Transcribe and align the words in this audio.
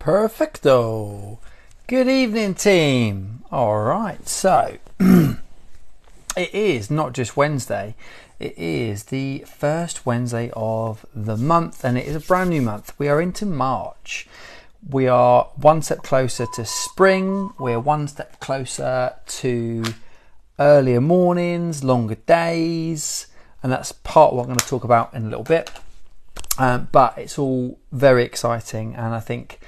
Perfecto. 0.00 1.40
Good 1.86 2.08
evening, 2.08 2.54
team. 2.54 3.44
All 3.52 3.82
right, 3.82 4.26
so 4.26 4.78
it 4.98 5.38
is 6.34 6.90
not 6.90 7.12
just 7.12 7.36
Wednesday, 7.36 7.94
it 8.38 8.56
is 8.56 9.04
the 9.04 9.40
first 9.40 10.06
Wednesday 10.06 10.50
of 10.56 11.04
the 11.14 11.36
month, 11.36 11.84
and 11.84 11.98
it 11.98 12.06
is 12.06 12.16
a 12.16 12.20
brand 12.20 12.48
new 12.48 12.62
month. 12.62 12.94
We 12.98 13.08
are 13.08 13.20
into 13.20 13.44
March. 13.44 14.26
We 14.88 15.06
are 15.06 15.50
one 15.56 15.82
step 15.82 16.02
closer 16.02 16.46
to 16.54 16.64
spring, 16.64 17.52
we're 17.58 17.78
one 17.78 18.08
step 18.08 18.40
closer 18.40 19.16
to 19.26 19.84
earlier 20.58 21.02
mornings, 21.02 21.84
longer 21.84 22.14
days, 22.14 23.26
and 23.62 23.70
that's 23.70 23.92
part 23.92 24.30
of 24.30 24.38
what 24.38 24.44
I'm 24.44 24.48
going 24.48 24.60
to 24.60 24.66
talk 24.66 24.84
about 24.84 25.12
in 25.12 25.26
a 25.26 25.28
little 25.28 25.44
bit. 25.44 25.70
Um, 26.58 26.88
but 26.90 27.18
it's 27.18 27.38
all 27.38 27.78
very 27.92 28.24
exciting, 28.24 28.94
and 28.94 29.14
I 29.14 29.20
think 29.20 29.60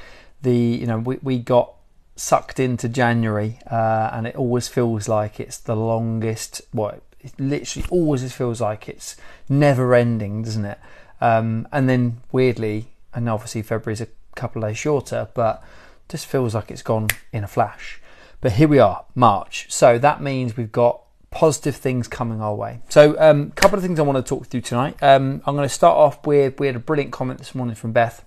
the 0.42 0.54
you 0.54 0.86
know 0.86 0.98
we, 0.98 1.18
we 1.22 1.38
got 1.38 1.72
sucked 2.16 2.60
into 2.60 2.88
January, 2.88 3.58
uh, 3.70 4.10
and 4.12 4.26
it 4.26 4.36
always 4.36 4.68
feels 4.68 5.08
like 5.08 5.40
it's 5.40 5.58
the 5.58 5.76
longest. 5.76 6.60
What 6.72 6.94
well, 6.94 7.02
it 7.20 7.38
literally 7.38 7.86
always 7.90 8.32
feels 8.32 8.60
like 8.60 8.88
it's 8.88 9.16
never 9.48 9.94
ending, 9.94 10.42
doesn't 10.42 10.64
it? 10.64 10.78
Um, 11.20 11.68
and 11.72 11.88
then 11.88 12.20
weirdly, 12.32 12.88
and 13.14 13.28
obviously 13.28 13.62
February's 13.62 14.00
a 14.00 14.08
couple 14.34 14.62
of 14.62 14.70
days 14.70 14.78
shorter, 14.78 15.28
but 15.34 15.62
just 16.08 16.26
feels 16.26 16.54
like 16.54 16.70
it's 16.70 16.82
gone 16.82 17.08
in 17.32 17.44
a 17.44 17.48
flash. 17.48 18.00
But 18.40 18.52
here 18.52 18.66
we 18.66 18.80
are, 18.80 19.04
March. 19.14 19.66
So 19.70 19.98
that 19.98 20.20
means 20.20 20.56
we've 20.56 20.72
got 20.72 21.00
positive 21.30 21.76
things 21.76 22.08
coming 22.08 22.40
our 22.40 22.54
way. 22.54 22.80
So 22.88 23.14
a 23.14 23.30
um, 23.30 23.50
couple 23.52 23.78
of 23.78 23.84
things 23.84 23.98
I 23.98 24.02
want 24.02 24.18
to 24.18 24.28
talk 24.28 24.46
through 24.48 24.62
tonight. 24.62 25.00
Um, 25.02 25.42
I'm 25.46 25.54
going 25.54 25.68
to 25.68 25.74
start 25.74 25.96
off 25.96 26.26
with 26.26 26.58
we 26.58 26.66
had 26.66 26.76
a 26.76 26.80
brilliant 26.80 27.12
comment 27.12 27.38
this 27.38 27.54
morning 27.54 27.76
from 27.76 27.92
Beth 27.92 28.24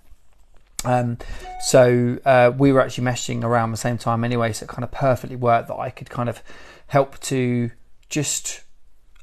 um, 0.86 1.18
so 1.62 2.18
uh, 2.26 2.52
we 2.58 2.72
were 2.72 2.82
actually 2.82 3.06
messaging 3.06 3.44
around 3.44 3.72
the 3.72 3.78
same 3.78 3.98
time 3.98 4.24
anyway, 4.24 4.54
so 4.54 4.64
it 4.66 4.70
kind 4.70 4.84
of 4.84 4.92
perfectly 4.92 5.36
worked 5.36 5.68
that 5.68 5.78
I 5.78 5.90
could 5.90 6.10
kind 6.10 6.30
of 6.30 6.42
help 6.88 7.20
to 7.22 7.72
just 8.10 8.62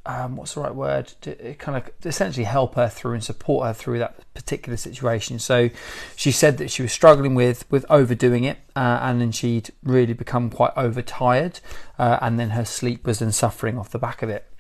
um, 0.05 0.35
what's 0.35 0.55
the 0.55 0.61
right 0.61 0.75
word? 0.75 1.13
Kind 1.59 1.79
of 1.79 1.89
essentially 2.05 2.45
help 2.45 2.75
her 2.75 2.89
through 2.89 3.15
and 3.15 3.23
support 3.23 3.69
her 3.69 3.73
through 3.73 4.01
that 4.01 4.17
particular 4.35 4.77
situation. 4.77 5.39
So 5.39 5.71
she 6.17 6.33
said 6.33 6.59
that 6.59 6.71
she 6.73 6.83
was 6.83 6.93
struggling 6.93 7.37
with 7.37 7.71
with 7.71 7.87
overdoing 7.89 8.45
it, 8.45 8.59
uh, 8.75 8.99
and 9.03 9.21
then 9.21 9.31
she'd 9.31 9.71
really 9.85 10.13
become 10.13 10.51
quite 10.51 10.73
overtired, 10.77 11.61
uh, 11.99 12.19
and 12.21 12.39
then 12.39 12.51
her 12.51 12.65
sleep 12.65 13.07
was 13.07 13.21
then 13.21 13.31
suffering 13.31 13.79
off 13.79 13.91
the 13.91 13.99
back 13.99 14.23
of 14.23 14.29
it 14.29 14.52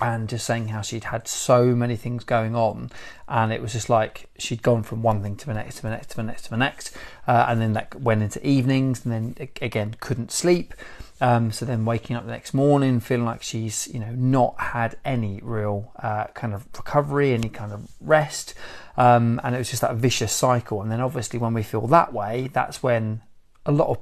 and 0.00 0.28
just 0.28 0.44
saying 0.44 0.68
how 0.68 0.82
she'd 0.82 1.04
had 1.04 1.26
so 1.26 1.74
many 1.74 1.96
things 1.96 2.24
going 2.24 2.54
on, 2.54 2.90
and 3.28 3.52
it 3.52 3.62
was 3.62 3.72
just 3.72 3.88
like 3.88 4.28
she'd 4.38 4.62
gone 4.62 4.82
from 4.82 5.02
one 5.02 5.22
thing 5.22 5.36
to 5.36 5.46
the 5.46 5.54
next, 5.54 5.76
to 5.76 5.82
the 5.82 5.90
next, 5.90 6.10
to 6.10 6.16
the 6.16 6.22
next, 6.22 6.42
to 6.42 6.50
the 6.50 6.56
next, 6.56 6.96
uh, 7.26 7.46
and 7.48 7.60
then 7.60 7.72
that 7.72 8.00
went 8.00 8.22
into 8.22 8.46
evenings, 8.46 9.04
and 9.04 9.12
then 9.12 9.48
again 9.60 9.96
couldn't 10.00 10.30
sleep. 10.30 10.74
Um, 11.18 11.50
so 11.50 11.64
then 11.64 11.86
waking 11.86 12.14
up 12.14 12.26
the 12.26 12.30
next 12.30 12.52
morning 12.52 13.00
feeling 13.00 13.24
like 13.24 13.42
she's 13.42 13.88
you 13.88 13.98
know 13.98 14.12
not 14.12 14.60
had 14.60 14.98
any 15.02 15.40
real 15.42 15.92
uh, 16.02 16.26
kind 16.34 16.52
of 16.52 16.66
recovery, 16.76 17.32
any 17.32 17.48
kind 17.48 17.72
of 17.72 17.88
rest, 18.00 18.54
um, 18.98 19.40
and 19.42 19.54
it 19.54 19.58
was 19.58 19.70
just 19.70 19.82
that 19.82 19.96
vicious 19.96 20.32
cycle. 20.32 20.82
And 20.82 20.90
then 20.90 21.00
obviously 21.00 21.38
when 21.38 21.54
we 21.54 21.62
feel 21.62 21.86
that 21.86 22.12
way, 22.12 22.50
that's 22.52 22.82
when 22.82 23.22
a 23.64 23.72
lot 23.72 23.88
of 23.88 23.98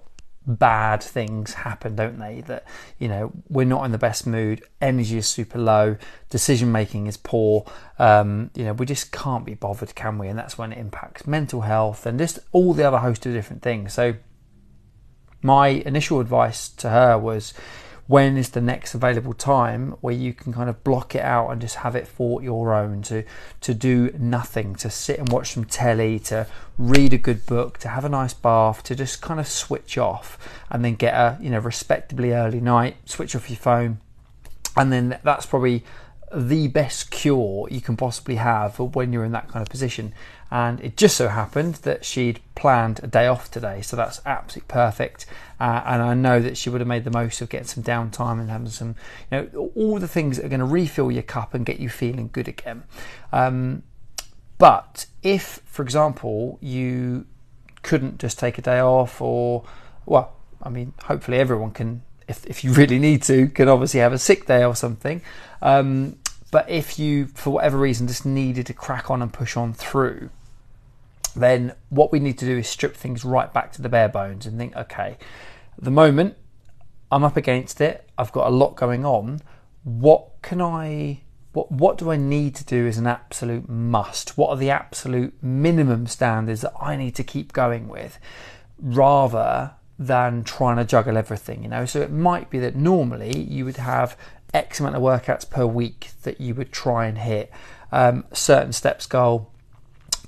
bad 0.47 1.03
things 1.03 1.55
happen, 1.55 1.97
don't 1.97 2.19
they? 2.19 2.43
That, 2.43 2.65
you 2.99 3.09
know, 3.09 3.33
we're 3.49 3.67
not 3.67 3.85
in 3.85 3.93
the 3.93 3.99
best 3.99 4.27
mood, 4.27 4.63
energy 4.81 5.17
is 5.17 5.27
super 5.27 5.59
low, 5.59 5.97
decision 6.31 6.71
making 6.73 7.07
is 7.07 7.17
poor, 7.17 7.65
um, 7.99 8.51
you 8.55 8.65
know, 8.65 8.73
we 8.73 8.87
just 8.87 9.13
can't 9.13 9.45
be 9.45 9.55
bothered, 9.55 9.95
can 9.95 10.19
we? 10.19 10.29
And 10.29 10.39
that's 10.39 10.59
when 10.59 10.73
it 10.73 10.79
impacts 10.79 11.27
mental 11.27 11.63
health 11.63 12.07
and 12.07 12.19
just 12.19 12.39
all 12.53 12.75
the 12.75 12.85
other 12.85 12.99
host 12.99 13.25
of 13.27 13.33
different 13.33 13.63
things. 13.63 13.93
So, 13.95 14.15
my 15.43 15.69
initial 15.69 16.21
advice 16.21 16.69
to 16.71 16.89
her 16.89 17.19
was 17.19 17.53
when 18.07 18.37
is 18.37 18.51
the 18.51 18.61
next 18.61 18.95
available 18.95 19.33
time 19.33 19.93
where 20.01 20.15
you 20.15 20.33
can 20.33 20.53
kind 20.53 20.69
of 20.69 20.85
block 20.85 21.15
it 21.15 21.23
out 21.23 21.49
and 21.51 21.61
just 21.61 21.77
have 21.77 21.97
it 21.97 22.07
for 22.07 22.43
your 22.43 22.75
own 22.75 23.01
to 23.03 23.25
to 23.61 23.73
do 23.73 24.15
nothing 24.19 24.75
to 24.75 24.91
sit 24.91 25.19
and 25.19 25.31
watch 25.31 25.53
some 25.53 25.65
telly 25.65 26.19
to 26.19 26.47
read 26.77 27.13
a 27.13 27.19
good 27.19 27.47
book 27.47 27.79
to 27.79 27.89
have 27.89 28.05
a 28.05 28.09
nice 28.09 28.35
bath 28.35 28.83
to 28.83 28.95
just 28.95 29.23
kind 29.23 29.41
of 29.41 29.47
switch 29.47 29.97
off 29.97 30.39
and 30.71 30.85
then 30.85 30.95
get 30.95 31.15
a 31.15 31.39
you 31.41 31.49
know 31.49 31.59
respectably 31.59 32.33
early 32.33 32.61
night 32.61 32.97
switch 33.07 33.35
off 33.35 33.49
your 33.49 33.57
phone. 33.57 33.99
And 34.77 34.93
then 34.93 35.19
that's 35.23 35.47
probably 35.47 35.85
the 36.33 36.69
best 36.69 37.11
cure 37.11 37.69
you 37.71 37.81
can 37.81 37.97
possibly 37.97 38.37
have 38.37 38.79
when 38.79 39.13
you're 39.13 39.25
in 39.25 39.33
that 39.33 39.49
kind 39.49 39.63
of 39.63 39.69
position. 39.69 40.13
And 40.51 40.81
it 40.81 40.97
just 40.97 41.17
so 41.17 41.29
happened 41.29 41.77
that 41.77 42.05
she'd 42.05 42.41
planned 42.55 43.01
a 43.03 43.09
day 43.09 43.27
off 43.27 43.51
today, 43.51 43.81
so 43.83 43.97
that's 43.97 44.21
absolutely 44.25 44.69
perfect. 44.69 45.27
Uh, 45.59 45.83
and 45.85 46.03
I 46.03 46.15
know 46.15 46.41
that 46.41 46.57
she 46.57 46.71
would 46.71 46.81
have 46.81 46.89
made 46.89 47.05
the 47.05 47.11
most 47.11 47.41
of 47.41 47.49
getting 47.49 47.67
some 47.67 47.83
downtime 47.83 48.39
and 48.41 48.51
having 48.51 48.69
some, 48.69 48.95
you 49.33 49.39
know, 49.39 49.71
all 49.75 49.99
the 49.99 50.07
things 50.07 50.37
that 50.37 50.47
are 50.47 50.49
going 50.49 50.61
to 50.61 50.67
refill 50.67 51.11
your 51.11 51.25
cup 51.25 51.55
and 51.55 51.67
get 51.67 51.81
you 51.81 51.89
feeling 51.89 52.31
good 52.33 52.47
again. 52.47 52.85
Um, 53.33 53.83
but 54.59 55.07
if, 55.23 55.61
for 55.65 55.83
example, 55.83 56.59
you 56.61 57.27
couldn't 57.83 58.19
just 58.19 58.39
take 58.39 58.57
a 58.57 58.63
day 58.63 58.79
off, 58.79 59.21
or, 59.21 59.65
well, 60.07 60.37
I 60.63 60.69
mean, 60.69 60.95
hopefully 61.05 61.39
everyone 61.39 61.73
can 61.73 62.03
if, 62.29 62.45
if 62.47 62.65
you 62.65 62.73
really 62.73 62.99
need 62.99 63.23
to, 63.25 63.49
can 63.49 63.69
obviously 63.69 64.01
have 64.01 64.13
a 64.13 64.19
sick 64.19 64.47
day 64.47 64.65
or 64.65 64.75
something. 64.75 65.23
Um, 65.63 66.17
but 66.51 66.69
if 66.71 66.99
you, 66.99 67.27
for 67.27 67.51
whatever 67.51 67.79
reason, 67.79 68.07
just 68.07 68.25
needed 68.25 68.67
to 68.67 68.75
crack 68.75 69.11
on 69.11 69.23
and 69.23 69.33
push 69.33 69.57
on 69.57 69.73
through, 69.73 70.31
then 71.35 71.75
what 71.89 72.13
we 72.13 72.21
need 72.21 72.39
to 72.39 72.45
do 72.45 72.59
is 72.59 72.69
strip 72.69 72.95
things 72.97 73.25
right 73.25 73.53
back 73.53 73.73
to 73.73 73.83
the 73.83 73.89
bare 73.89 74.09
bones 74.09 74.47
and 74.47 74.57
think, 74.57 74.77
okay, 74.77 75.17
the 75.79 75.91
moment 75.91 76.37
I'm 77.11 77.25
up 77.25 77.37
against 77.37 77.81
it, 77.81 78.09
I've 78.17 78.33
got 78.33 78.47
a 78.47 78.51
lot 78.51 78.77
going 78.77 79.05
on. 79.05 79.41
What 79.83 80.43
can 80.43 80.61
I, 80.61 81.23
what, 81.53 81.73
what 81.73 81.99
do 81.99 82.11
I 82.11 82.17
need 82.17 82.55
to 82.57 82.65
do 82.65 82.87
as 82.87 82.99
an 82.99 83.07
absolute 83.07 83.69
must? 83.69 84.39
What 84.39 84.51
are 84.51 84.57
the 84.57 84.71
absolute 84.71 85.35
minimum 85.43 86.07
standards 86.07 86.61
that 86.61 86.73
I 86.81 86.97
need 86.97 87.17
to 87.17 87.25
keep 87.25 87.53
going 87.53 87.89
with 87.89 88.19
rather 88.79 89.73
than 89.99 90.45
trying 90.45 90.77
to 90.77 90.85
juggle 90.85 91.17
everything, 91.17 91.63
you 91.63 91.69
know? 91.69 91.85
So 91.85 92.01
it 92.01 92.11
might 92.11 92.51
be 92.51 92.59
that 92.61 92.75
normally 92.75 93.39
you 93.39 93.65
would 93.65 93.77
have 93.77 94.17
X 94.53 94.81
amount 94.81 94.97
of 94.97 95.03
workouts 95.03 95.49
per 95.49 95.67
week 95.67 96.11
that 96.23 96.41
you 96.41 96.55
would 96.55 96.73
try 96.73 97.07
and 97.07 97.19
hit. 97.19 97.51
Um, 97.93 98.25
certain 98.33 98.73
steps 98.73 99.07
goal, 99.07 99.51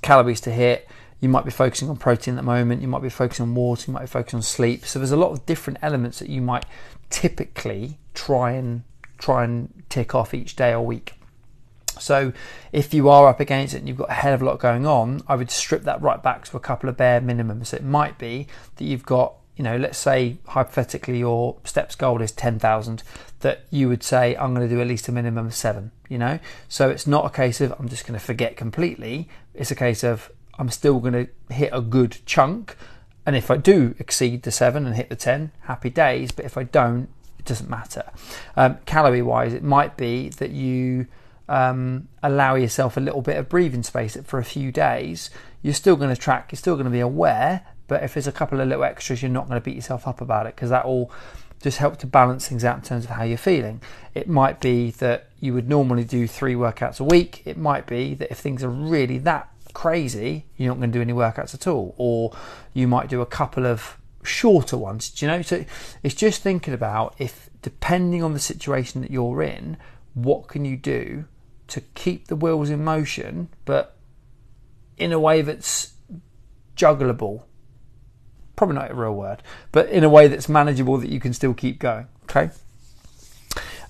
calories 0.01 0.41
to 0.41 0.51
hit. 0.51 0.87
You 1.19 1.29
might 1.29 1.45
be 1.45 1.51
focusing 1.51 1.89
on 1.89 1.97
protein 1.97 2.35
at 2.35 2.37
the 2.37 2.43
moment. 2.43 2.81
You 2.81 2.87
might 2.87 3.01
be 3.01 3.09
focusing 3.09 3.43
on 3.43 3.55
water. 3.55 3.85
You 3.87 3.93
might 3.93 4.01
be 4.01 4.07
focusing 4.07 4.37
on 4.37 4.43
sleep. 4.43 4.85
So 4.85 4.99
there's 4.99 5.11
a 5.11 5.17
lot 5.17 5.31
of 5.31 5.45
different 5.45 5.79
elements 5.81 6.19
that 6.19 6.29
you 6.29 6.41
might 6.41 6.65
typically 7.09 7.97
try 8.13 8.51
and 8.51 8.83
try 9.17 9.43
and 9.43 9.83
tick 9.89 10.13
off 10.13 10.33
each 10.33 10.55
day 10.55 10.73
or 10.73 10.85
week. 10.85 11.13
So 11.99 12.31
if 12.71 12.93
you 12.93 13.09
are 13.09 13.27
up 13.27 13.39
against 13.39 13.73
it 13.73 13.79
and 13.79 13.87
you've 13.87 13.97
got 13.97 14.11
a 14.11 14.13
hell 14.13 14.33
of 14.33 14.41
a 14.43 14.45
lot 14.45 14.59
going 14.59 14.85
on, 14.85 15.21
I 15.27 15.35
would 15.35 15.49
strip 15.49 15.83
that 15.83 16.01
right 16.01 16.21
back 16.21 16.45
to 16.45 16.57
a 16.57 16.59
couple 16.59 16.87
of 16.89 16.97
bare 16.97 17.19
minimums. 17.19 17.67
So 17.67 17.77
it 17.77 17.83
might 17.83 18.19
be 18.19 18.47
that 18.75 18.83
you've 18.83 19.05
got 19.05 19.33
you 19.57 19.63
know, 19.63 19.75
let's 19.75 19.97
say 19.97 20.37
hypothetically 20.47 21.17
your 21.17 21.57
steps 21.63 21.95
goal 21.95 22.21
is 22.21 22.31
10,000, 22.31 23.03
that 23.39 23.65
you 23.71 23.89
would 23.89 24.03
say, 24.03 24.35
I'm 24.37 24.53
going 24.53 24.67
to 24.67 24.73
do 24.73 24.79
at 24.79 24.87
least 24.87 25.07
a 25.07 25.11
minimum 25.11 25.47
of 25.47 25.55
seven, 25.55 25.91
you 26.07 26.19
know? 26.19 26.39
So 26.69 26.89
it's 26.89 27.07
not 27.07 27.25
a 27.25 27.29
case 27.31 27.59
of 27.59 27.73
I'm 27.79 27.89
just 27.89 28.05
going 28.05 28.17
to 28.17 28.23
forget 28.23 28.55
completely. 28.55 29.27
It's 29.55 29.71
a 29.71 29.75
case 29.75 30.03
of 30.03 30.31
I'm 30.59 30.69
still 30.69 30.99
going 30.99 31.13
to 31.13 31.53
hit 31.53 31.71
a 31.73 31.81
good 31.81 32.19
chunk. 32.27 32.77
And 33.25 33.35
if 33.35 33.49
I 33.49 33.57
do 33.57 33.95
exceed 33.97 34.43
the 34.43 34.51
seven 34.51 34.85
and 34.85 34.95
hit 34.95 35.09
the 35.09 35.15
10, 35.15 35.51
happy 35.61 35.89
days. 35.89 36.31
But 36.31 36.45
if 36.45 36.55
I 36.55 36.63
don't, 36.63 37.09
it 37.39 37.45
doesn't 37.45 37.69
matter. 37.69 38.03
Um, 38.55 38.77
calorie 38.85 39.23
wise, 39.23 39.53
it 39.53 39.63
might 39.63 39.97
be 39.97 40.29
that 40.29 40.51
you 40.51 41.07
um, 41.49 42.07
allow 42.21 42.55
yourself 42.55 42.95
a 42.95 43.01
little 43.01 43.21
bit 43.23 43.37
of 43.37 43.49
breathing 43.49 43.83
space 43.83 44.15
for 44.23 44.37
a 44.37 44.45
few 44.45 44.71
days. 44.71 45.31
You're 45.63 45.73
still 45.73 45.95
going 45.95 46.13
to 46.13 46.21
track, 46.21 46.51
you're 46.51 46.57
still 46.57 46.75
going 46.75 46.85
to 46.85 46.91
be 46.91 46.99
aware, 46.99 47.65
but 47.87 48.03
if 48.03 48.13
there's 48.13 48.27
a 48.27 48.31
couple 48.31 48.59
of 48.59 48.67
little 48.67 48.83
extras, 48.83 49.21
you're 49.21 49.31
not 49.31 49.47
going 49.47 49.59
to 49.59 49.63
beat 49.63 49.75
yourself 49.75 50.07
up 50.07 50.21
about 50.21 50.45
it 50.45 50.55
because 50.55 50.69
that 50.69 50.85
will 50.85 51.11
just 51.61 51.79
help 51.79 51.97
to 51.97 52.07
balance 52.07 52.47
things 52.47 52.63
out 52.63 52.77
in 52.77 52.83
terms 52.83 53.05
of 53.05 53.11
how 53.11 53.23
you're 53.23 53.37
feeling. 53.37 53.81
It 54.13 54.27
might 54.27 54.59
be 54.59 54.91
that 54.91 55.29
you 55.39 55.53
would 55.53 55.67
normally 55.67 56.03
do 56.03 56.27
three 56.27 56.53
workouts 56.53 56.99
a 56.99 57.03
week. 57.03 57.41
It 57.45 57.57
might 57.57 57.87
be 57.87 58.13
that 58.15 58.31
if 58.31 58.37
things 58.37 58.63
are 58.63 58.69
really 58.69 59.17
that 59.19 59.49
crazy, 59.73 60.45
you're 60.55 60.69
not 60.69 60.79
going 60.79 60.91
to 60.91 60.97
do 60.97 61.01
any 61.01 61.13
workouts 61.13 61.53
at 61.53 61.67
all, 61.67 61.95
or 61.97 62.35
you 62.73 62.87
might 62.87 63.09
do 63.09 63.21
a 63.21 63.25
couple 63.25 63.65
of 63.65 63.97
shorter 64.23 64.77
ones. 64.77 65.09
Do 65.09 65.25
you 65.25 65.31
know? 65.31 65.41
So 65.41 65.65
it's 66.03 66.15
just 66.15 66.41
thinking 66.41 66.73
about 66.73 67.15
if, 67.17 67.49
depending 67.61 68.23
on 68.23 68.33
the 68.33 68.39
situation 68.39 69.01
that 69.01 69.11
you're 69.11 69.41
in, 69.41 69.77
what 70.13 70.47
can 70.47 70.65
you 70.65 70.77
do 70.77 71.25
to 71.67 71.81
keep 71.81 72.27
the 72.27 72.35
wheels 72.35 72.69
in 72.69 72.83
motion, 72.83 73.49
but 73.65 73.97
in 74.97 75.11
a 75.11 75.19
way 75.19 75.41
that's 75.41 75.93
juggleable 76.75 77.43
probably 78.57 78.75
not 78.75 78.91
a 78.91 78.93
real 78.93 79.15
word, 79.15 79.41
but 79.71 79.87
in 79.89 80.03
a 80.03 80.09
way 80.09 80.27
that's 80.27 80.49
manageable 80.49 80.97
that 80.97 81.09
you 81.09 81.21
can 81.21 81.31
still 81.31 81.53
keep 81.53 81.79
going. 81.79 82.07
Okay. 82.23 82.49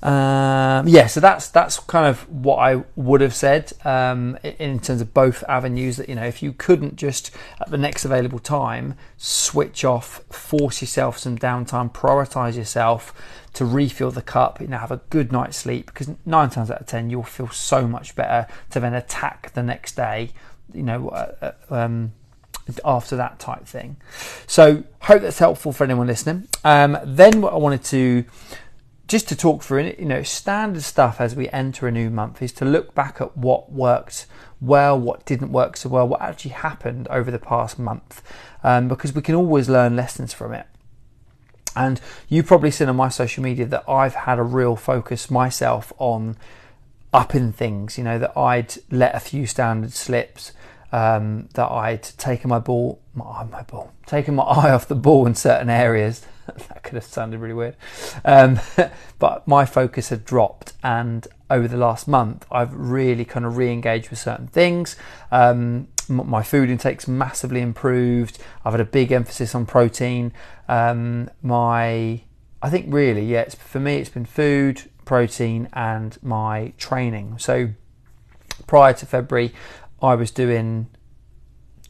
Um, 0.03 0.87
yeah, 0.87 1.07
so 1.07 1.19
that's 1.19 1.47
that's 1.47 1.79
kind 1.79 2.05
of 2.05 2.29
what 2.29 2.57
I 2.57 2.83
would 2.95 3.21
have 3.21 3.33
said 3.33 3.73
um, 3.83 4.37
in 4.43 4.79
terms 4.79 5.01
of 5.01 5.11
both 5.11 5.43
avenues. 5.49 5.97
That 5.97 6.07
you 6.07 6.13
know, 6.13 6.25
if 6.25 6.43
you 6.43 6.53
couldn't 6.53 6.97
just 6.97 7.31
at 7.59 7.71
the 7.71 7.79
next 7.79 8.05
available 8.05 8.37
time 8.37 8.93
switch 9.17 9.83
off, 9.83 10.23
force 10.29 10.81
yourself 10.81 11.17
some 11.17 11.37
downtime, 11.37 11.91
prioritize 11.91 12.55
yourself 12.55 13.11
to 13.53 13.65
refill 13.65 14.11
the 14.11 14.21
cup, 14.21 14.61
you 14.61 14.67
know, 14.67 14.77
have 14.77 14.91
a 14.91 15.01
good 15.09 15.31
night's 15.31 15.57
sleep 15.57 15.87
because 15.87 16.09
nine 16.27 16.51
times 16.51 16.69
out 16.69 16.81
of 16.81 16.85
ten 16.85 17.09
you'll 17.09 17.23
feel 17.23 17.49
so 17.49 17.87
much 17.87 18.15
better 18.15 18.45
to 18.69 18.79
then 18.79 18.93
attack 18.93 19.51
the 19.53 19.63
next 19.63 19.95
day. 19.95 20.29
You 20.73 20.83
know, 20.83 21.09
uh, 21.09 21.53
uh 21.69 21.73
um, 21.73 22.13
after 22.85 23.15
that 23.15 23.39
type 23.39 23.65
thing. 23.65 23.97
So 24.45 24.83
hope 25.01 25.21
that's 25.21 25.39
helpful 25.39 25.71
for 25.71 25.83
anyone 25.83 26.07
listening. 26.07 26.47
Um, 26.63 26.97
then 27.03 27.41
what 27.41 27.53
I 27.53 27.57
wanted 27.57 27.83
to 27.85 28.25
just 29.07 29.29
to 29.29 29.35
talk 29.35 29.63
through 29.63 29.95
you 29.97 30.05
know, 30.05 30.21
standard 30.21 30.83
stuff 30.83 31.21
as 31.21 31.35
we 31.35 31.49
enter 31.49 31.87
a 31.87 31.91
new 31.91 32.09
month 32.09 32.41
is 32.41 32.51
to 32.51 32.65
look 32.65 32.93
back 32.93 33.21
at 33.21 33.37
what 33.37 33.71
worked 33.71 34.25
well, 34.59 34.99
what 34.99 35.25
didn't 35.25 35.51
work 35.51 35.77
so 35.77 35.89
well, 35.89 36.07
what 36.07 36.21
actually 36.21 36.51
happened 36.51 37.07
over 37.07 37.31
the 37.31 37.39
past 37.39 37.79
month, 37.79 38.21
um, 38.63 38.87
because 38.87 39.13
we 39.13 39.21
can 39.21 39.35
always 39.35 39.69
learn 39.69 39.95
lessons 39.95 40.33
from 40.33 40.53
it. 40.53 40.65
And 41.75 42.01
you've 42.27 42.47
probably 42.47 42.71
seen 42.71 42.89
on 42.89 42.95
my 42.95 43.09
social 43.09 43.43
media 43.43 43.65
that 43.67 43.87
I've 43.87 44.15
had 44.15 44.39
a 44.39 44.43
real 44.43 44.75
focus 44.75 45.29
myself 45.29 45.93
on 45.99 46.35
upping 47.13 47.53
things, 47.53 47.97
you 47.97 48.03
know, 48.03 48.17
that 48.19 48.37
I'd 48.37 48.73
let 48.89 49.15
a 49.15 49.19
few 49.19 49.45
standard 49.45 49.93
slips, 49.93 50.53
um, 50.91 51.49
that 51.53 51.69
I'd 51.69 52.03
taken 52.03 52.49
my 52.49 52.59
ball, 52.59 53.01
my, 53.13 53.43
my 53.45 53.63
ball, 53.63 53.93
taken 54.05 54.35
my 54.35 54.43
eye 54.43 54.71
off 54.71 54.87
the 54.87 54.95
ball 54.95 55.25
in 55.25 55.35
certain 55.35 55.69
areas 55.69 56.25
that 56.69 56.83
could 56.83 56.95
have 56.95 57.03
sounded 57.03 57.39
really 57.39 57.53
weird. 57.53 57.75
Um, 58.23 58.59
but 59.19 59.47
my 59.47 59.65
focus 59.65 60.09
had 60.09 60.25
dropped, 60.25 60.73
and 60.83 61.27
over 61.49 61.67
the 61.67 61.77
last 61.77 62.07
month, 62.07 62.45
I've 62.51 62.73
really 62.73 63.25
kind 63.25 63.45
of 63.45 63.57
re 63.57 63.71
engaged 63.71 64.09
with 64.09 64.19
certain 64.19 64.47
things. 64.47 64.95
Um, 65.31 65.87
my 66.09 66.41
food 66.41 66.69
intake's 66.69 67.07
massively 67.07 67.61
improved. 67.61 68.39
I've 68.63 68.73
had 68.73 68.81
a 68.81 68.85
big 68.85 69.11
emphasis 69.11 69.53
on 69.53 69.65
protein. 69.65 70.31
Um, 70.69 71.29
my, 71.41 72.21
I 72.61 72.69
think 72.69 72.93
really, 72.93 73.25
yeah, 73.25 73.41
it's, 73.41 73.55
for 73.55 73.79
me, 73.79 73.97
it's 73.97 74.09
been 74.09 74.25
food, 74.25 74.89
protein, 75.03 75.67
and 75.73 76.17
my 76.23 76.71
training. 76.77 77.39
So 77.39 77.71
prior 78.67 78.93
to 78.93 79.05
February, 79.05 79.53
I 80.01 80.15
was 80.15 80.31
doing 80.31 80.87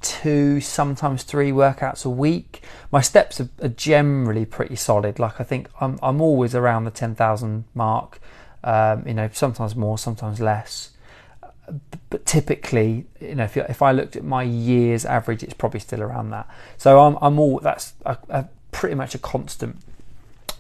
two, 0.01 0.61
sometimes 0.61 1.23
three 1.23 1.51
workouts 1.51 2.05
a 2.05 2.09
week. 2.09 2.63
My 2.91 3.01
steps 3.01 3.41
are, 3.41 3.49
are 3.61 3.69
generally 3.69 4.45
pretty 4.45 4.75
solid. 4.75 5.19
Like 5.19 5.39
I 5.41 5.43
think 5.43 5.69
I'm, 5.81 5.99
I'm 6.01 6.21
always 6.21 6.55
around 6.55 6.85
the 6.85 6.91
10,000 6.91 7.65
mark. 7.73 8.19
Um, 8.63 9.07
you 9.07 9.13
know, 9.13 9.29
sometimes 9.31 9.75
more, 9.75 9.97
sometimes 9.97 10.39
less. 10.39 10.91
But 12.09 12.25
typically, 12.25 13.05
you 13.19 13.35
know, 13.35 13.43
if, 13.43 13.57
if 13.57 13.81
I 13.81 13.91
looked 13.91 14.15
at 14.15 14.23
my 14.23 14.43
year's 14.43 15.05
average, 15.05 15.43
it's 15.43 15.53
probably 15.53 15.79
still 15.79 16.01
around 16.01 16.29
that. 16.31 16.49
So 16.77 16.99
I'm, 17.01 17.17
I'm 17.21 17.39
all 17.39 17.59
that's 17.59 17.93
a, 18.05 18.17
a, 18.29 18.45
pretty 18.71 18.95
much 18.95 19.15
a 19.15 19.17
constant. 19.17 19.77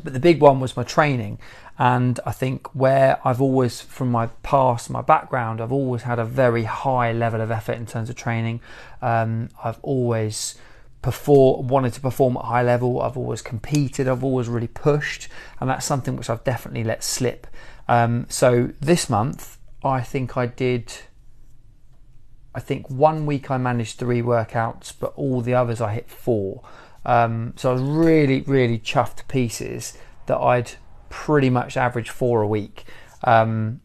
But 0.03 0.13
the 0.13 0.19
big 0.19 0.39
one 0.39 0.59
was 0.59 0.77
my 0.77 0.83
training, 0.83 1.39
and 1.79 2.19
I 2.25 2.31
think 2.31 2.73
where 2.75 3.19
I've 3.25 3.41
always, 3.41 3.81
from 3.81 4.11
my 4.11 4.27
past, 4.43 4.89
my 4.89 5.01
background, 5.01 5.61
I've 5.61 5.71
always 5.71 6.03
had 6.03 6.19
a 6.19 6.25
very 6.25 6.63
high 6.63 7.11
level 7.11 7.41
of 7.41 7.51
effort 7.51 7.73
in 7.77 7.85
terms 7.85 8.09
of 8.09 8.15
training. 8.15 8.61
Um, 9.01 9.49
I've 9.63 9.79
always 9.81 10.55
perform, 11.01 11.67
wanted 11.67 11.93
to 11.93 12.01
perform 12.01 12.37
at 12.37 12.45
high 12.45 12.63
level. 12.63 13.01
I've 13.01 13.17
always 13.17 13.41
competed. 13.41 14.07
I've 14.07 14.23
always 14.23 14.47
really 14.47 14.67
pushed, 14.67 15.27
and 15.59 15.69
that's 15.69 15.85
something 15.85 16.15
which 16.15 16.29
I've 16.29 16.43
definitely 16.43 16.83
let 16.83 17.03
slip. 17.03 17.47
Um, 17.87 18.25
so 18.29 18.71
this 18.81 19.09
month, 19.09 19.57
I 19.83 20.01
think 20.01 20.35
I 20.37 20.47
did. 20.47 20.93
I 22.53 22.59
think 22.59 22.89
one 22.89 23.25
week 23.25 23.51
I 23.51 23.57
managed 23.57 23.99
three 23.99 24.21
workouts, 24.21 24.91
but 24.99 25.13
all 25.15 25.41
the 25.41 25.53
others 25.53 25.79
I 25.79 25.93
hit 25.93 26.09
four. 26.09 26.63
Um, 27.07 27.53
so 27.55 27.71
I 27.71 27.73
was 27.73 27.81
really, 27.81 28.41
really 28.41 28.77
chuffed 28.77 29.15
to 29.15 29.25
pieces 29.25 29.97
that 30.27 30.37
I'd 30.37 30.73
pretty 31.09 31.49
much 31.49 31.77
average 31.77 32.09
four 32.09 32.41
a 32.41 32.47
week. 32.47 32.83
Um, 33.23 33.81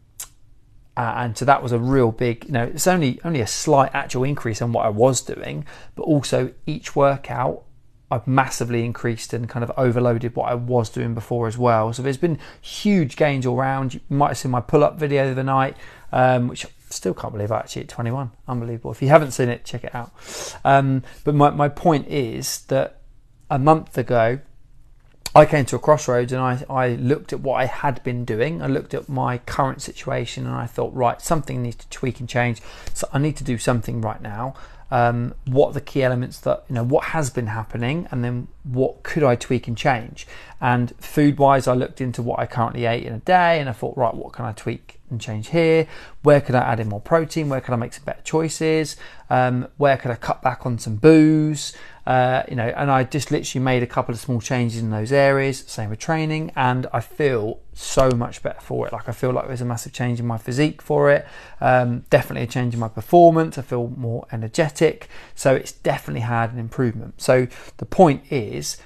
and 0.95 1.35
so 1.35 1.45
that 1.45 1.63
was 1.63 1.71
a 1.71 1.79
real 1.79 2.11
big, 2.11 2.45
you 2.45 2.51
know, 2.51 2.65
it's 2.65 2.85
only 2.85 3.19
only 3.23 3.41
a 3.41 3.47
slight 3.47 3.89
actual 3.95 4.23
increase 4.23 4.61
on 4.61 4.73
what 4.73 4.85
I 4.85 4.89
was 4.89 5.21
doing, 5.21 5.65
but 5.95 6.03
also 6.03 6.53
each 6.67 6.95
workout 6.95 7.63
I've 8.11 8.27
massively 8.27 8.85
increased 8.85 9.33
and 9.33 9.49
kind 9.49 9.63
of 9.63 9.71
overloaded 9.75 10.35
what 10.35 10.51
I 10.51 10.53
was 10.53 10.89
doing 10.91 11.15
before 11.15 11.47
as 11.47 11.57
well. 11.57 11.91
So 11.93 12.03
there's 12.03 12.17
been 12.17 12.37
huge 12.61 13.15
gains 13.15 13.47
all 13.47 13.57
around. 13.57 13.95
You 13.95 14.01
might 14.09 14.27
have 14.27 14.37
seen 14.37 14.51
my 14.51 14.61
pull-up 14.61 14.99
video 14.99 15.25
the 15.25 15.31
other 15.31 15.43
night, 15.43 15.77
um, 16.11 16.47
which 16.47 16.63
I 16.63 16.69
still 16.91 17.15
can't 17.15 17.33
believe 17.33 17.51
I 17.51 17.57
actually 17.57 17.83
at 17.83 17.89
21. 17.89 18.29
Unbelievable. 18.47 18.91
If 18.91 19.01
you 19.01 19.07
haven't 19.07 19.31
seen 19.31 19.49
it, 19.49 19.65
check 19.65 19.83
it 19.83 19.95
out. 19.95 20.11
Um, 20.63 21.01
but 21.23 21.33
my, 21.33 21.49
my 21.49 21.69
point 21.69 22.07
is 22.07 22.61
that 22.65 23.01
a 23.53 23.59
month 23.59 23.99
ago, 23.99 24.39
I 25.35 25.45
came 25.45 25.65
to 25.65 25.75
a 25.75 25.79
crossroads 25.79 26.33
and 26.33 26.41
I, 26.41 26.65
I 26.67 26.89
looked 26.95 27.33
at 27.33 27.41
what 27.41 27.61
I 27.61 27.65
had 27.65 28.03
been 28.03 28.25
doing. 28.25 28.63
I 28.63 28.67
looked 28.67 28.95
at 28.95 29.07
my 29.07 29.37
current 29.37 29.79
situation 29.79 30.47
and 30.47 30.55
I 30.55 30.65
thought, 30.65 30.91
right, 30.93 31.21
something 31.21 31.61
needs 31.61 31.75
to 31.75 31.89
tweak 31.89 32.19
and 32.19 32.27
change. 32.27 32.61
So 32.95 33.07
I 33.13 33.19
need 33.19 33.37
to 33.37 33.43
do 33.43 33.59
something 33.59 34.01
right 34.01 34.21
now. 34.21 34.55
Um, 34.89 35.35
what 35.45 35.69
are 35.69 35.73
the 35.73 35.81
key 35.81 36.01
elements 36.01 36.39
that, 36.41 36.63
you 36.67 36.73
know, 36.73 36.83
what 36.83 37.05
has 37.05 37.29
been 37.29 37.47
happening 37.47 38.07
and 38.09 38.23
then 38.23 38.47
what 38.63 39.03
could 39.03 39.23
I 39.23 39.35
tweak 39.35 39.67
and 39.67 39.77
change? 39.77 40.25
And 40.59 40.95
food 40.97 41.37
wise, 41.37 41.67
I 41.67 41.75
looked 41.75 42.01
into 42.01 42.23
what 42.23 42.39
I 42.39 42.47
currently 42.47 42.85
ate 42.85 43.03
in 43.03 43.13
a 43.13 43.19
day 43.19 43.59
and 43.59 43.69
I 43.69 43.73
thought, 43.73 43.95
right, 43.95 44.15
what 44.15 44.33
can 44.33 44.45
I 44.45 44.51
tweak 44.51 44.99
and 45.13 45.21
change 45.21 45.49
here? 45.49 45.87
Where 46.23 46.41
could 46.41 46.55
I 46.55 46.59
add 46.59 46.79
in 46.79 46.89
more 46.89 46.99
protein? 46.99 47.49
Where 47.49 47.61
could 47.61 47.73
I 47.73 47.77
make 47.77 47.93
some 47.93 48.03
better 48.03 48.21
choices? 48.23 48.97
Um, 49.29 49.67
where 49.77 49.97
could 49.97 50.11
I 50.11 50.15
cut 50.15 50.41
back 50.41 50.65
on 50.65 50.77
some 50.77 50.97
booze? 50.97 51.73
Uh, 52.05 52.43
you 52.49 52.55
know, 52.55 52.67
and 52.75 52.91
I 52.91 53.05
just 53.05 53.31
literally 53.31 53.63
made 53.63 53.81
a 53.81 53.87
couple 53.87 54.13
of 54.13 54.19
small 54.19 54.41
changes 54.41 54.81
in 54.81 54.89
those 54.89 55.11
areas. 55.11 55.63
Same 55.67 55.89
with 55.89 55.99
training, 55.99 56.51
and 56.55 56.85
I 56.91 56.99
feel 56.99 57.61
so 57.73 58.09
much 58.11 58.43
better 58.43 58.59
for 58.59 58.85
it. 58.87 58.93
Like 58.93 59.07
I 59.07 59.13
feel 59.13 59.31
like 59.31 59.47
there's 59.47 59.61
a 59.61 59.65
massive 59.65 59.93
change 59.93 60.19
in 60.19 60.27
my 60.27 60.37
physique 60.37 60.81
for 60.81 61.09
it. 61.09 61.25
Um, 61.61 62.05
definitely 62.09 62.43
a 62.43 62.47
change 62.47 62.73
in 62.73 62.79
my 62.79 62.89
performance. 62.89 63.57
I 63.57 63.61
feel 63.61 63.87
more 63.95 64.27
energetic. 64.31 65.07
So 65.33 65.55
it's 65.55 65.71
definitely 65.71 66.21
had 66.21 66.51
an 66.51 66.59
improvement. 66.59 67.21
So 67.21 67.47
the 67.77 67.85
point 67.85 68.23
is, 68.29 68.77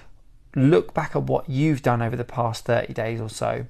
look 0.56 0.94
back 0.94 1.16
at 1.16 1.24
what 1.24 1.50
you've 1.50 1.82
done 1.82 2.02
over 2.02 2.16
the 2.16 2.24
past 2.24 2.66
30 2.66 2.94
days 2.94 3.20
or 3.20 3.30
so, 3.30 3.66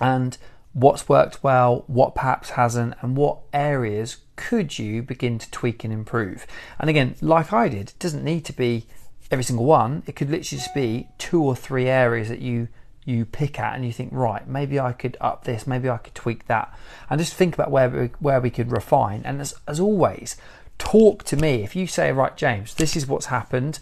and 0.00 0.38
what's 0.74 1.08
worked 1.08 1.42
well, 1.42 1.84
what 1.86 2.14
perhaps 2.14 2.50
hasn't, 2.50 2.94
and 3.00 3.16
what 3.16 3.38
areas 3.52 4.18
could 4.36 4.78
you 4.78 5.02
begin 5.02 5.38
to 5.38 5.50
tweak 5.50 5.84
and 5.84 5.92
improve? 5.92 6.46
And 6.78 6.90
again, 6.90 7.14
like 7.20 7.52
I 7.52 7.68
did, 7.68 7.90
it 7.90 7.98
doesn't 7.98 8.24
need 8.24 8.44
to 8.46 8.52
be 8.52 8.86
every 9.30 9.44
single 9.44 9.64
one. 9.64 10.02
It 10.06 10.16
could 10.16 10.28
literally 10.28 10.58
just 10.58 10.74
be 10.74 11.08
two 11.16 11.42
or 11.42 11.56
three 11.56 11.86
areas 11.86 12.28
that 12.28 12.40
you 12.40 12.68
you 13.06 13.26
pick 13.26 13.60
at 13.60 13.74
and 13.74 13.84
you 13.84 13.92
think, 13.92 14.10
right, 14.14 14.48
maybe 14.48 14.80
I 14.80 14.92
could 14.92 15.18
up 15.20 15.44
this, 15.44 15.66
maybe 15.66 15.90
I 15.90 15.98
could 15.98 16.14
tweak 16.14 16.46
that, 16.46 16.74
and 17.10 17.20
just 17.20 17.34
think 17.34 17.52
about 17.52 17.70
where 17.70 17.90
we, 17.90 18.06
where 18.18 18.40
we 18.40 18.48
could 18.48 18.72
refine. 18.72 19.20
And 19.26 19.42
as, 19.42 19.54
as 19.68 19.78
always, 19.78 20.38
talk 20.78 21.22
to 21.24 21.36
me. 21.36 21.62
If 21.62 21.76
you 21.76 21.86
say, 21.86 22.12
right, 22.12 22.34
James, 22.34 22.72
this 22.72 22.96
is 22.96 23.06
what's 23.06 23.26
happened, 23.26 23.78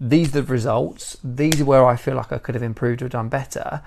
these 0.00 0.28
are 0.28 0.40
the 0.40 0.44
results, 0.44 1.18
these 1.22 1.60
are 1.60 1.66
where 1.66 1.84
I 1.84 1.96
feel 1.96 2.14
like 2.14 2.32
I 2.32 2.38
could 2.38 2.54
have 2.54 2.64
improved 2.64 3.02
or 3.02 3.08
done 3.10 3.28
better 3.28 3.82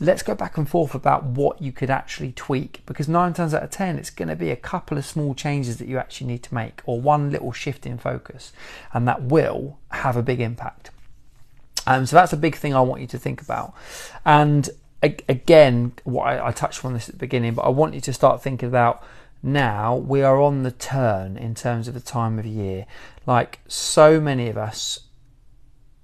let's 0.00 0.22
go 0.22 0.34
back 0.34 0.58
and 0.58 0.68
forth 0.68 0.94
about 0.94 1.24
what 1.24 1.60
you 1.62 1.70
could 1.72 1.90
actually 1.90 2.32
tweak 2.32 2.82
because 2.86 3.08
nine 3.08 3.32
times 3.32 3.54
out 3.54 3.62
of 3.62 3.70
ten 3.70 3.98
it's 3.98 4.10
going 4.10 4.28
to 4.28 4.36
be 4.36 4.50
a 4.50 4.56
couple 4.56 4.98
of 4.98 5.04
small 5.04 5.34
changes 5.34 5.76
that 5.76 5.88
you 5.88 5.98
actually 5.98 6.26
need 6.26 6.42
to 6.42 6.54
make 6.54 6.80
or 6.84 7.00
one 7.00 7.30
little 7.30 7.52
shift 7.52 7.86
in 7.86 7.98
focus 7.98 8.52
and 8.92 9.06
that 9.06 9.22
will 9.22 9.78
have 9.90 10.16
a 10.16 10.22
big 10.22 10.40
impact. 10.40 10.90
Um, 11.86 12.06
so 12.06 12.16
that's 12.16 12.32
a 12.32 12.36
big 12.36 12.56
thing 12.56 12.74
i 12.74 12.80
want 12.80 13.00
you 13.00 13.08
to 13.08 13.18
think 13.18 13.40
about. 13.40 13.74
And 14.24 14.68
again 15.02 15.92
what 16.04 16.24
I, 16.24 16.48
I 16.48 16.52
touched 16.52 16.84
on 16.84 16.94
this 16.94 17.08
at 17.08 17.16
the 17.16 17.18
beginning 17.18 17.54
but 17.54 17.62
i 17.62 17.68
want 17.68 17.92
you 17.92 18.00
to 18.02 18.12
start 18.12 18.40
thinking 18.40 18.68
about 18.68 19.02
now 19.42 19.96
we 19.96 20.22
are 20.22 20.40
on 20.40 20.62
the 20.62 20.70
turn 20.70 21.36
in 21.36 21.54
terms 21.54 21.88
of 21.88 21.94
the 21.94 22.00
time 22.00 22.38
of 22.38 22.46
year. 22.46 22.86
Like 23.26 23.60
so 23.66 24.20
many 24.20 24.48
of 24.48 24.56
us 24.56 25.00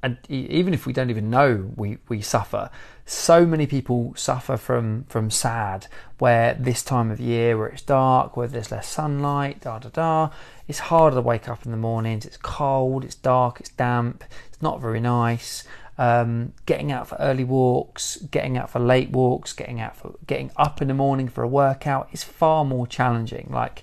and 0.03 0.17
even 0.29 0.73
if 0.73 0.87
we 0.87 0.93
don't 0.93 1.11
even 1.11 1.29
know 1.29 1.71
we, 1.77 1.99
we 2.09 2.21
suffer 2.21 2.71
so 3.05 3.45
many 3.45 3.67
people 3.67 4.13
suffer 4.17 4.57
from 4.57 5.05
from 5.05 5.31
sad 5.31 5.87
where 6.19 6.55
this 6.55 6.83
time 6.83 7.11
of 7.11 7.19
year 7.19 7.59
where 7.59 7.69
it's 7.69 7.83
dark 7.83 8.37
where 8.37 8.47
there's 8.47 8.71
less 8.71 8.89
sunlight 8.89 9.61
da 9.61 9.79
da 9.79 9.89
da 9.89 10.31
it's 10.69 10.79
harder 10.81 11.17
to 11.17 11.23
wake 11.23 11.49
up 11.49 11.65
in 11.65 11.71
the 11.71 11.79
mornings. 11.79 12.27
It's 12.27 12.37
cold 12.37 13.05
it's 13.05 13.15
dark 13.15 13.59
it's 13.59 13.71
damp 13.71 14.23
it's 14.47 14.63
not 14.63 14.81
very 14.81 15.01
nice. 15.01 15.65
Um, 16.01 16.53
getting 16.65 16.93
out 16.93 17.09
for 17.09 17.17
early 17.17 17.43
walks 17.43 18.19
getting 18.31 18.57
out 18.57 18.71
for 18.71 18.79
late 18.79 19.11
walks 19.11 19.53
getting 19.53 19.81
out 19.81 19.97
for 19.97 20.15
getting 20.27 20.53
up 20.57 20.81
in 20.81 20.87
the 20.87 20.95
morning 20.95 21.27
for 21.29 21.43
a 21.43 21.49
workout 21.49 22.09
is 22.13 22.23
far 22.23 22.65
more 22.65 22.87
challenging. 22.87 23.49
Like 23.51 23.83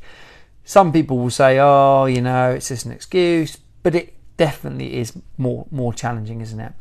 some 0.63 0.93
people 0.93 1.17
will 1.17 1.31
say 1.31 1.59
oh 1.59 2.05
you 2.05 2.21
know 2.21 2.51
it's 2.51 2.69
just 2.69 2.85
an 2.85 2.91
excuse 2.91 3.57
but 3.83 3.95
it 3.95 4.14
definitely 4.37 4.97
is 4.97 5.13
more 5.37 5.65
more 5.71 5.93
challenging 5.93 6.41
isn't 6.41 6.59
it 6.59 6.73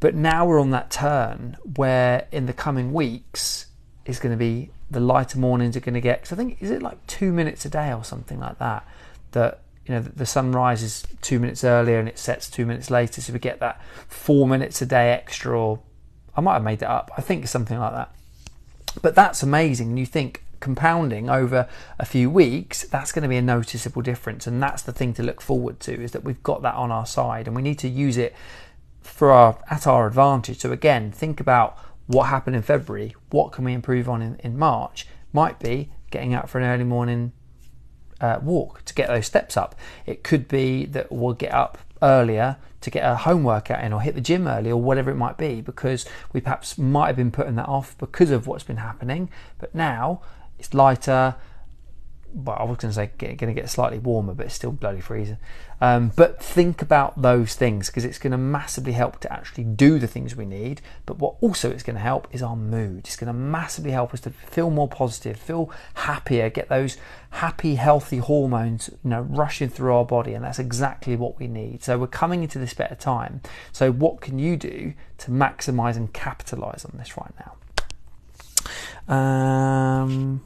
but 0.00 0.14
now 0.14 0.46
we're 0.46 0.58
on 0.58 0.70
that 0.70 0.90
turn 0.90 1.58
where 1.76 2.26
in 2.32 2.46
the 2.46 2.54
coming 2.54 2.92
weeks, 2.92 3.66
is 4.06 4.18
going 4.18 4.32
to 4.32 4.38
be 4.38 4.70
the 4.90 4.98
lighter 4.98 5.38
mornings 5.38 5.76
are 5.76 5.80
going 5.80 5.94
to 5.94 6.00
get. 6.00 6.22
Because 6.22 6.32
I 6.32 6.36
think 6.36 6.60
is 6.60 6.70
it 6.70 6.82
like 6.82 7.06
two 7.06 7.32
minutes 7.32 7.64
a 7.66 7.68
day 7.68 7.92
or 7.92 8.02
something 8.02 8.40
like 8.40 8.58
that. 8.58 8.86
That 9.32 9.60
you 9.86 9.94
know 9.94 10.00
the 10.00 10.26
sun 10.26 10.52
rises 10.52 11.06
two 11.20 11.38
minutes 11.38 11.62
earlier 11.62 11.98
and 11.98 12.08
it 12.08 12.18
sets 12.18 12.50
two 12.50 12.66
minutes 12.66 12.90
later, 12.90 13.20
so 13.20 13.32
we 13.32 13.38
get 13.38 13.60
that 13.60 13.80
four 14.08 14.48
minutes 14.48 14.80
a 14.82 14.86
day 14.86 15.12
extra. 15.12 15.58
Or 15.58 15.80
I 16.34 16.40
might 16.40 16.54
have 16.54 16.64
made 16.64 16.80
that 16.80 16.90
up. 16.90 17.10
I 17.16 17.20
think 17.20 17.42
it's 17.42 17.52
something 17.52 17.78
like 17.78 17.92
that. 17.92 18.14
But 19.02 19.14
that's 19.14 19.42
amazing. 19.42 19.90
And 19.90 19.98
you 19.98 20.06
think 20.06 20.42
compounding 20.60 21.28
over 21.28 21.68
a 21.98 22.06
few 22.06 22.30
weeks, 22.30 22.84
that's 22.84 23.12
going 23.12 23.22
to 23.22 23.28
be 23.28 23.36
a 23.36 23.42
noticeable 23.42 24.02
difference. 24.02 24.46
And 24.46 24.62
that's 24.62 24.82
the 24.82 24.92
thing 24.92 25.14
to 25.14 25.22
look 25.22 25.40
forward 25.40 25.80
to 25.80 26.02
is 26.02 26.12
that 26.12 26.24
we've 26.24 26.42
got 26.42 26.62
that 26.62 26.74
on 26.74 26.92
our 26.92 27.06
side 27.06 27.46
and 27.46 27.56
we 27.56 27.62
need 27.62 27.78
to 27.80 27.88
use 27.88 28.16
it 28.16 28.34
for 29.00 29.30
our 29.32 29.58
at 29.70 29.86
our 29.86 30.06
advantage. 30.06 30.60
So 30.60 30.72
again, 30.72 31.10
think 31.10 31.40
about 31.40 31.78
what 32.06 32.24
happened 32.24 32.56
in 32.56 32.62
February, 32.62 33.14
what 33.30 33.52
can 33.52 33.64
we 33.64 33.72
improve 33.72 34.08
on 34.08 34.22
in, 34.22 34.36
in 34.36 34.58
March? 34.58 35.06
Might 35.32 35.58
be 35.58 35.90
getting 36.10 36.34
out 36.34 36.50
for 36.50 36.58
an 36.58 36.64
early 36.64 36.84
morning 36.84 37.32
uh, 38.20 38.38
walk 38.42 38.84
to 38.84 38.94
get 38.94 39.08
those 39.08 39.26
steps 39.26 39.56
up. 39.56 39.74
It 40.06 40.22
could 40.22 40.48
be 40.48 40.84
that 40.86 41.10
we'll 41.10 41.34
get 41.34 41.54
up 41.54 41.78
earlier 42.02 42.56
to 42.80 42.90
get 42.90 43.04
a 43.04 43.14
home 43.14 43.44
workout 43.44 43.84
in 43.84 43.92
or 43.92 44.00
hit 44.00 44.14
the 44.14 44.20
gym 44.20 44.48
early 44.48 44.70
or 44.70 44.80
whatever 44.80 45.10
it 45.10 45.16
might 45.16 45.36
be 45.36 45.60
because 45.60 46.06
we 46.32 46.40
perhaps 46.40 46.78
might 46.78 47.08
have 47.08 47.16
been 47.16 47.30
putting 47.30 47.56
that 47.56 47.68
off 47.68 47.96
because 47.98 48.30
of 48.30 48.46
what's 48.46 48.64
been 48.64 48.78
happening. 48.78 49.30
But 49.58 49.74
now 49.74 50.22
it's 50.60 50.74
lighter. 50.74 51.34
but 52.32 52.52
I 52.52 52.62
was 52.62 52.76
going 52.76 52.90
to 52.90 52.94
say 52.94 53.10
going 53.18 53.36
to 53.36 53.52
get 53.52 53.68
slightly 53.68 53.98
warmer, 53.98 54.34
but 54.34 54.46
it's 54.46 54.54
still 54.54 54.70
bloody 54.70 55.00
freezing. 55.00 55.38
Um, 55.80 56.12
but 56.14 56.40
think 56.42 56.82
about 56.82 57.20
those 57.20 57.54
things 57.54 57.88
because 57.88 58.04
it's 58.04 58.18
going 58.18 58.30
to 58.32 58.38
massively 58.38 58.92
help 58.92 59.18
to 59.20 59.32
actually 59.32 59.64
do 59.64 59.98
the 59.98 60.06
things 60.06 60.36
we 60.36 60.44
need. 60.44 60.80
But 61.06 61.18
what 61.18 61.36
also 61.40 61.70
it's 61.70 61.82
going 61.82 61.96
to 61.96 62.02
help 62.02 62.28
is 62.30 62.42
our 62.42 62.54
mood. 62.54 63.06
It's 63.06 63.16
going 63.16 63.32
to 63.32 63.32
massively 63.32 63.90
help 63.90 64.12
us 64.14 64.20
to 64.20 64.30
feel 64.30 64.70
more 64.70 64.86
positive, 64.88 65.38
feel 65.38 65.72
happier, 65.94 66.50
get 66.50 66.68
those 66.68 66.98
happy, 67.30 67.76
healthy 67.76 68.18
hormones, 68.18 68.90
you 69.02 69.10
know, 69.10 69.22
rushing 69.22 69.70
through 69.70 69.94
our 69.94 70.04
body, 70.04 70.34
and 70.34 70.44
that's 70.44 70.58
exactly 70.58 71.16
what 71.16 71.38
we 71.40 71.48
need. 71.48 71.82
So 71.82 71.98
we're 71.98 72.06
coming 72.06 72.42
into 72.42 72.58
this 72.58 72.74
better 72.74 72.94
time. 72.94 73.40
So 73.72 73.90
what 73.90 74.20
can 74.20 74.38
you 74.38 74.56
do 74.56 74.92
to 75.18 75.30
maximize 75.30 75.96
and 75.96 76.12
capitalize 76.12 76.84
on 76.84 76.94
this 76.98 77.16
right 77.16 77.32
now? 77.40 77.56
Um, 79.08 80.42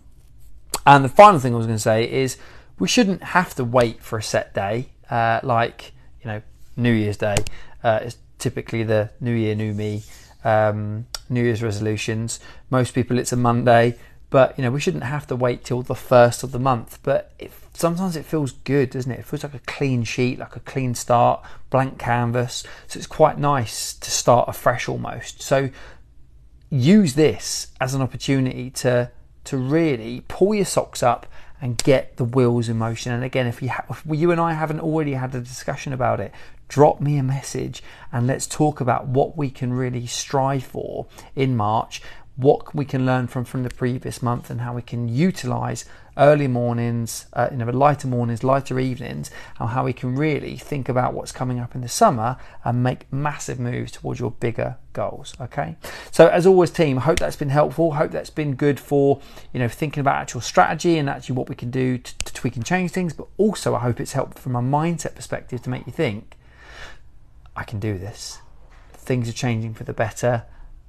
and 0.86 1.04
the 1.04 1.08
final 1.08 1.40
thing 1.40 1.54
I 1.54 1.56
was 1.56 1.66
going 1.66 1.76
to 1.76 1.82
say 1.82 2.10
is 2.10 2.36
we 2.78 2.88
shouldn't 2.88 3.22
have 3.22 3.54
to 3.54 3.64
wait 3.64 4.02
for 4.02 4.18
a 4.18 4.22
set 4.22 4.54
day, 4.54 4.88
uh, 5.10 5.40
like 5.42 5.92
you 6.22 6.30
know 6.30 6.42
New 6.76 6.92
Year's 6.92 7.16
Day. 7.16 7.36
Uh, 7.82 8.00
it's 8.02 8.16
typically 8.38 8.82
the 8.82 9.10
New 9.20 9.32
Year, 9.32 9.54
New 9.54 9.72
Me, 9.72 10.02
um, 10.44 11.06
New 11.28 11.42
Year's 11.42 11.62
resolutions. 11.62 12.40
Most 12.70 12.94
people 12.94 13.18
it's 13.18 13.32
a 13.32 13.36
Monday, 13.36 13.96
but 14.30 14.56
you 14.58 14.64
know 14.64 14.70
we 14.70 14.80
shouldn't 14.80 15.04
have 15.04 15.26
to 15.28 15.36
wait 15.36 15.64
till 15.64 15.82
the 15.82 15.94
first 15.94 16.42
of 16.42 16.52
the 16.52 16.58
month. 16.58 16.98
But 17.02 17.32
it, 17.38 17.52
sometimes 17.72 18.16
it 18.16 18.24
feels 18.24 18.52
good, 18.52 18.90
doesn't 18.90 19.10
it? 19.10 19.20
It 19.20 19.24
feels 19.24 19.42
like 19.42 19.54
a 19.54 19.60
clean 19.60 20.04
sheet, 20.04 20.38
like 20.38 20.56
a 20.56 20.60
clean 20.60 20.94
start, 20.94 21.42
blank 21.70 21.98
canvas. 21.98 22.64
So 22.88 22.98
it's 22.98 23.06
quite 23.06 23.38
nice 23.38 23.94
to 23.94 24.10
start 24.10 24.48
afresh 24.48 24.88
almost. 24.88 25.42
So 25.42 25.70
use 26.70 27.14
this 27.14 27.68
as 27.80 27.94
an 27.94 28.02
opportunity 28.02 28.70
to 28.70 29.10
to 29.44 29.56
really 29.56 30.22
pull 30.28 30.54
your 30.54 30.64
socks 30.64 31.02
up 31.02 31.26
and 31.60 31.78
get 31.78 32.16
the 32.16 32.24
wheels 32.24 32.68
in 32.68 32.78
motion. 32.78 33.12
And 33.12 33.24
again, 33.24 33.46
if 33.46 33.62
you 33.62 33.70
ha- 33.70 33.86
if 33.88 34.02
you 34.06 34.30
and 34.30 34.40
I 34.40 34.52
haven't 34.52 34.80
already 34.80 35.14
had 35.14 35.34
a 35.34 35.40
discussion 35.40 35.92
about 35.92 36.20
it, 36.20 36.32
drop 36.68 37.00
me 37.00 37.18
a 37.18 37.22
message 37.22 37.82
and 38.12 38.26
let's 38.26 38.46
talk 38.46 38.80
about 38.80 39.06
what 39.06 39.36
we 39.36 39.50
can 39.50 39.72
really 39.72 40.06
strive 40.06 40.64
for 40.64 41.06
in 41.36 41.56
March 41.56 42.02
what 42.36 42.74
we 42.74 42.84
can 42.84 43.06
learn 43.06 43.26
from 43.26 43.44
from 43.44 43.62
the 43.62 43.70
previous 43.70 44.22
month 44.22 44.50
and 44.50 44.60
how 44.60 44.74
we 44.74 44.82
can 44.82 45.08
utilize 45.08 45.84
early 46.16 46.46
mornings, 46.46 47.26
uh, 47.32 47.48
you 47.50 47.56
know, 47.56 47.66
lighter 47.66 48.06
mornings, 48.06 48.44
lighter 48.44 48.78
evenings, 48.78 49.30
and 49.58 49.70
how 49.70 49.84
we 49.84 49.92
can 49.92 50.14
really 50.14 50.56
think 50.56 50.88
about 50.88 51.14
what's 51.14 51.32
coming 51.32 51.58
up 51.58 51.74
in 51.74 51.80
the 51.80 51.88
summer 51.88 52.36
and 52.64 52.82
make 52.82 53.12
massive 53.12 53.58
moves 53.58 53.92
towards 53.92 54.20
your 54.20 54.30
bigger 54.30 54.76
goals. 54.92 55.34
Okay. 55.40 55.76
So 56.10 56.28
as 56.28 56.46
always, 56.46 56.70
team, 56.70 56.98
hope 56.98 57.18
that's 57.18 57.36
been 57.36 57.50
helpful. 57.50 57.94
Hope 57.94 58.10
that's 58.10 58.30
been 58.30 58.54
good 58.54 58.78
for 58.78 59.20
you 59.52 59.60
know 59.60 59.68
thinking 59.68 60.00
about 60.00 60.16
actual 60.16 60.40
strategy 60.40 60.98
and 60.98 61.10
actually 61.10 61.36
what 61.36 61.48
we 61.48 61.54
can 61.54 61.70
do 61.70 61.98
to, 61.98 62.18
to 62.18 62.34
tweak 62.34 62.56
and 62.56 62.64
change 62.64 62.92
things. 62.92 63.12
But 63.12 63.26
also, 63.36 63.74
I 63.74 63.80
hope 63.80 64.00
it's 64.00 64.12
helpful 64.12 64.40
from 64.40 64.56
a 64.56 64.62
mindset 64.62 65.14
perspective 65.14 65.62
to 65.62 65.70
make 65.70 65.86
you 65.86 65.92
think, 65.92 66.36
I 67.56 67.64
can 67.64 67.80
do 67.80 67.98
this. 67.98 68.38
Things 68.92 69.28
are 69.28 69.32
changing 69.32 69.74
for 69.74 69.84
the 69.84 69.92
better 69.92 70.44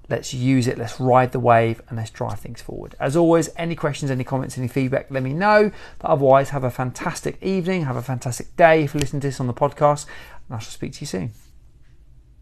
Let's 0.07 0.33
use 0.33 0.67
it, 0.67 0.77
let's 0.77 0.99
ride 0.99 1.31
the 1.31 1.39
wave, 1.39 1.81
and 1.89 1.97
let's 1.97 2.11
drive 2.11 2.39
things 2.39 2.61
forward. 2.61 2.95
As 2.99 3.15
always, 3.15 3.49
any 3.57 3.75
questions, 3.75 4.11
any 4.11 4.23
comments, 4.23 4.57
any 4.57 4.67
feedback, 4.67 5.09
let 5.09 5.23
me 5.23 5.33
know. 5.33 5.71
But 5.99 6.11
otherwise, 6.11 6.49
have 6.49 6.63
a 6.63 6.71
fantastic 6.71 7.41
evening, 7.41 7.85
have 7.85 7.95
a 7.95 8.01
fantastic 8.01 8.55
day 8.55 8.83
if 8.83 8.93
you 8.93 8.99
listen 8.99 9.19
to 9.21 9.27
this 9.27 9.39
on 9.39 9.47
the 9.47 9.53
podcast, 9.53 10.05
and 10.47 10.55
I 10.55 10.59
shall 10.59 10.71
speak 10.71 10.93
to 10.93 11.01
you 11.01 11.07
soon. 11.07 11.31